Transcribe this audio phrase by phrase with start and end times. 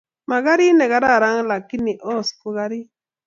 [0.29, 1.83] Makarit ne kararan lakin
[2.15, 2.89] os ko karit